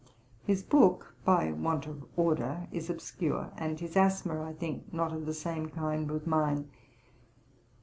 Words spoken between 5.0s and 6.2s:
of the same kind